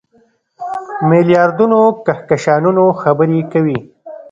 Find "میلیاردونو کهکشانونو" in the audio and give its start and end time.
1.09-2.85